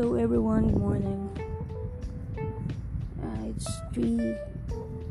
[0.00, 1.20] Hello everyone, good morning.
[3.20, 4.32] Uh, it's 3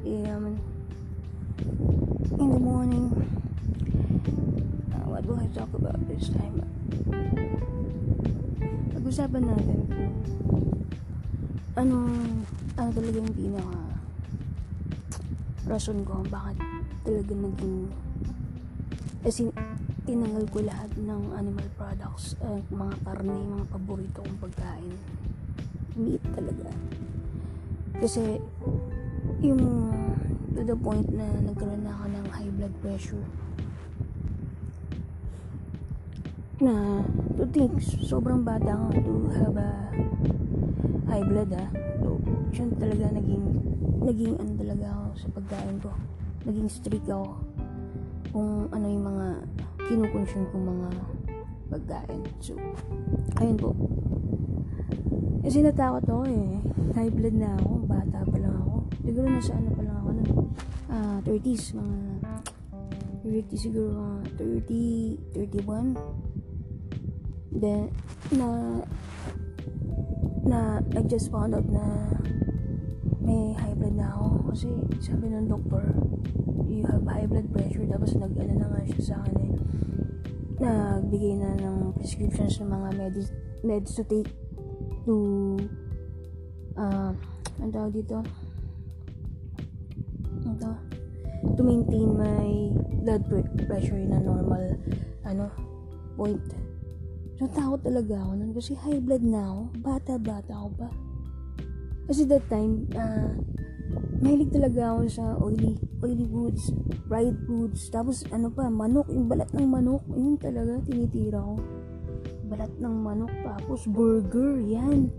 [0.02, 0.58] a.m.
[2.42, 3.14] in the morning.
[4.90, 6.66] Uh, what will I talk about this time?
[8.98, 9.78] Pag-usapan natin
[10.50, 10.74] kung
[11.78, 12.42] anong
[12.74, 13.82] ano talaga yung pinaka
[15.70, 16.58] rason ko bakit
[17.06, 17.94] talaga naging
[19.22, 19.54] as in,
[20.10, 24.98] tinanggal ko lahat ng animal products, uh, mga karne, mga paborito kong pagkain.
[25.94, 26.74] Meat talaga.
[28.02, 28.42] Kasi,
[29.46, 29.94] yung
[30.58, 33.26] to the point na nagkaroon na ako ng high blood pressure.
[36.58, 37.06] Na,
[37.38, 39.72] to think, sobrang bata ako to have a
[41.06, 41.70] high blood ah.
[42.02, 42.18] So,
[42.50, 43.46] yun talaga naging,
[44.02, 45.92] naging ano talaga ako sa pagkain ko.
[46.50, 47.38] Naging strict ako
[48.34, 49.28] kung ano yung mga
[49.90, 50.90] kinukonsume kong mga
[51.74, 52.22] pagkain.
[52.38, 52.54] So,
[53.42, 53.74] ayun po.
[55.42, 56.62] Kasi natakot ako eh.
[56.94, 57.90] High blood na ako.
[57.90, 58.86] Bata pa lang ako.
[59.02, 60.30] Siguro nasa ano pa lang ako nun.
[60.94, 61.74] Ah, 30s.
[61.74, 61.98] Mga
[63.26, 65.98] 30 siguro mga 30, 31.
[67.50, 67.90] Then,
[68.38, 68.48] na
[70.46, 71.84] na I just found out na
[73.30, 74.50] may high blood na ako.
[74.50, 75.86] Kasi sabi ng doktor,
[76.66, 77.86] you have high blood pressure.
[77.86, 79.54] Tapos nag-ano na nga siya sa akin eh.
[80.60, 83.30] Nagbigay na ng prescriptions ng mga meds,
[83.62, 84.34] meds to take
[85.06, 85.16] to
[86.76, 87.12] uh,
[87.60, 88.24] ang tawag dito
[90.48, 90.76] ano
[91.56, 92.72] to maintain my
[93.04, 93.24] blood
[93.68, 94.76] pressure na normal
[95.28, 95.48] ano
[96.16, 96.40] point
[97.40, 100.90] so takot talaga ako nun kasi high blood na ako bata bata ako pa
[102.10, 103.38] kasi that time uh,
[104.18, 106.74] mahilig talaga ako sa oily oily foods
[107.10, 107.90] fried foods.
[107.90, 111.58] Tapos ano pa manok yung balat ng manok yun talaga tinitira ko.
[112.46, 115.10] Balat ng manok tapos burger yan.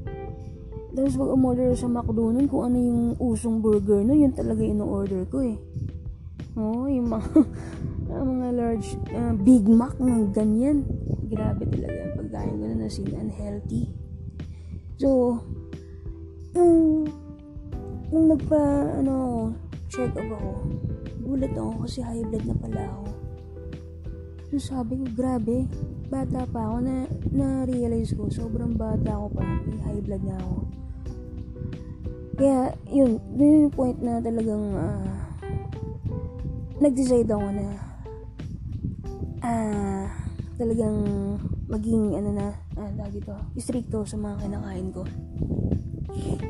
[0.94, 4.86] Tapos pag umorder sa McDo nun kung ano yung usong burger nun yun talaga yung
[4.86, 5.58] order ko eh.
[6.54, 7.30] Oh yung mga
[8.30, 10.86] mga large uh, Big Mac ng ganyan.
[11.26, 13.90] Grabe talaga ang pagkain ko na sin unhealthy.
[14.98, 15.38] So
[16.54, 17.06] yung
[18.10, 18.62] nung nagpa
[18.98, 19.14] ano
[19.86, 20.50] check up ako
[21.30, 23.06] gulat ako kasi high blood na pala ako.
[24.50, 25.70] So sabi ko grabe
[26.10, 26.76] bata pa ako.
[26.82, 29.46] Na na-realize ko sobrang bata ako pa
[29.86, 30.56] high blood na ako.
[32.34, 35.14] Kaya yun yun yung point na talagang uh,
[36.82, 37.66] nag-decide ako na
[39.40, 40.04] ah uh,
[40.58, 40.98] talagang
[41.70, 45.06] maging ano na ah, uh, dito stricto sa mga kinakain ko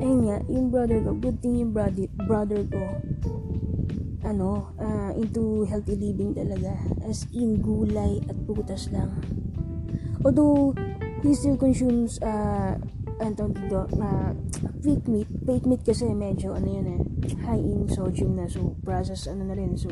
[0.01, 2.83] ayun nga yung brother ko good thing yung brother, brother ko
[4.31, 6.77] ano uh, into healthy living talaga.
[7.05, 9.11] As in gulay at prutas lang.
[10.25, 10.77] Although
[11.25, 12.77] he still consumes uh,
[13.21, 14.33] ano tawag dito uh,
[14.85, 15.29] fake meat.
[15.45, 17.01] Fake meat kasi medyo ano yun eh
[17.45, 18.47] high in sodium na.
[18.47, 19.75] So processed ano na rin.
[19.75, 19.91] So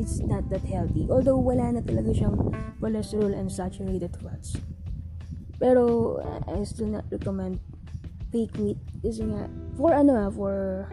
[0.00, 1.06] it's not that healthy.
[1.08, 2.36] Although wala na talaga siyang
[2.80, 4.56] cholesterol and saturated fats.
[5.62, 7.62] Pero uh, I still not recommend
[8.32, 8.80] fake meat.
[9.04, 10.88] Kasi nga for ano ah for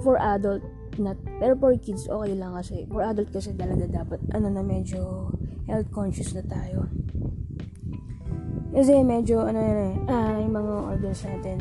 [0.00, 0.62] for adult
[0.96, 2.86] not pero for kids okay lang kasi.
[2.88, 5.28] For adult kasi talaga dapat ano na medyo
[5.66, 6.86] health conscious na tayo.
[8.70, 11.58] Kasi medyo ano na eh uh, yung mga organs natin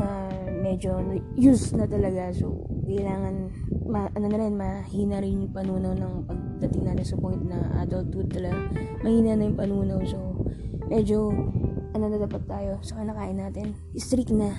[0.00, 0.96] uh, medyo
[1.36, 2.32] used na talaga.
[2.32, 3.52] So kailangan
[3.88, 8.32] ma, ano na rin mahina rin yung panunaw ng pagdating natin sa point na adulthood
[8.32, 8.56] talaga.
[9.04, 10.00] Mahina na yung panunaw.
[10.08, 10.18] So
[10.88, 11.32] medyo
[11.96, 12.72] ano na dapat tayo?
[12.84, 13.72] Sa kinakain natin.
[13.96, 14.52] Strict na.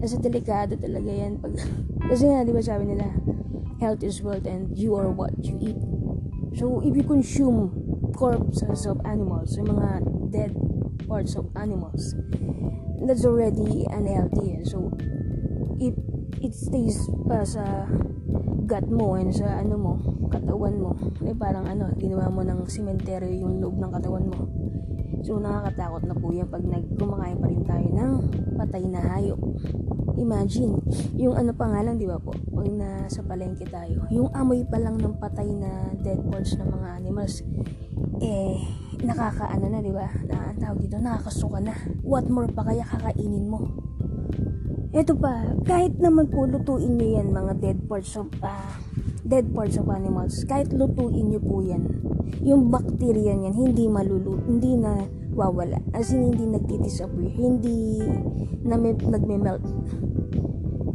[0.00, 1.52] Kasi delikado talaga yan pag
[2.10, 3.06] kasi nga di ba sabi nila
[3.80, 5.80] health is wealth and you are what you eat.
[6.56, 7.72] So if you consume
[8.16, 9.90] corpses of animals yung mga
[10.32, 10.52] dead
[11.04, 12.16] parts of animals
[13.04, 14.64] that's already unhealthy.
[14.64, 14.96] So
[15.76, 15.92] if
[16.40, 16.96] it stays
[17.28, 17.84] pa sa
[18.64, 19.92] gut mo and sa ano mo
[20.32, 20.96] katawan mo.
[21.28, 24.48] Eh parang ano ginawa mo ng cemetery yung loob ng katawan mo
[25.20, 28.12] So, nakakatakot na po yan pag nagkumakain pa rin tayo ng
[28.56, 29.40] patay na hayop.
[30.16, 30.80] Imagine,
[31.16, 34.80] yung ano pa nga lang, di ba po, pag nasa palengke tayo, yung amoy pa
[34.80, 37.44] lang ng patay na dead parts ng mga animals,
[38.20, 38.60] eh,
[39.00, 40.08] nakakaano na, di ba?
[40.28, 41.74] Na, tawag dito, nakakasuka na.
[42.04, 43.64] What more pa kaya kakainin mo?
[44.90, 48.74] Ito pa, kahit naman po lutuin nyo yan, mga dead parts of, uh,
[49.30, 51.86] dead parts of animals, kahit lutuin nyo po yan,
[52.42, 55.04] yung bacteria niyan hindi malulu hindi na
[55.34, 58.00] wawala as in hindi nagdi-disappear hindi
[58.64, 59.60] na may, nagme-melt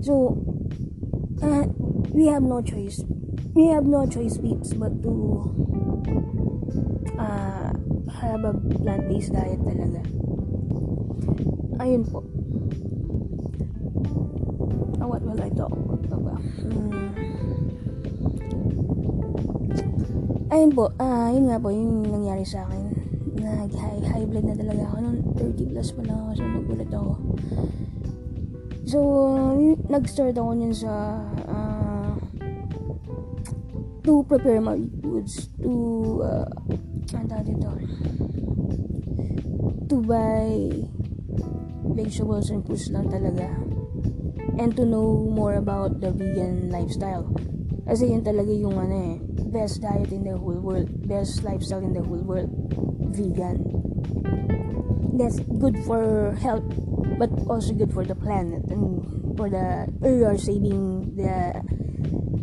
[0.02, 0.34] so
[1.44, 1.66] uh,
[2.16, 3.04] we have no choice
[3.54, 5.14] we have no choice peeps but to
[7.20, 7.70] uh,
[8.10, 10.02] have a plant-based diet talaga
[11.76, 12.24] ayun po.
[15.04, 16.40] Oh, what will I talk about?
[16.40, 17.35] Hmm.
[20.54, 22.86] Ayun po, ah, yun nga po, yung nangyari sa akin.
[23.42, 25.18] Nag high, high blood na talaga ako noon.
[25.42, 27.14] 30 plus pa lang ako, so nagulat ako.
[28.86, 29.00] So,
[29.58, 30.94] y- nag-start ako niyan sa
[31.50, 32.14] ah,
[34.06, 36.46] to prepare my foods to uh,
[37.18, 37.70] ano tawag dito
[39.90, 40.70] to buy
[41.98, 43.50] vegetables and fruits lang talaga
[44.62, 47.26] and to know more about the vegan lifestyle
[47.90, 49.18] kasi yun talaga yung ano eh
[49.56, 52.52] best diet in the whole world best lifestyle in the whole world
[53.16, 53.64] vegan.
[55.16, 56.68] That's good for health
[57.16, 59.00] but also good for the planet and
[59.40, 61.56] for the we are saving the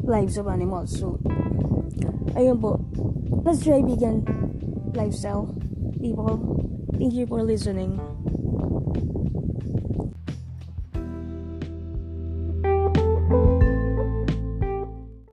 [0.09, 0.97] lives of animals.
[0.97, 1.21] So
[2.33, 2.81] ayun po.
[3.45, 4.25] Let's try vegan
[4.97, 5.53] lifestyle
[6.01, 6.41] people.
[6.97, 8.01] Thank you for listening